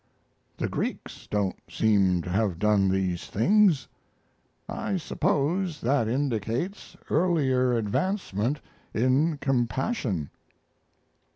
[0.57, 3.87] The Greeks don't seem to have done these things.
[4.67, 8.61] I suppose that indicates earlier advancement
[8.95, 10.31] in compassion."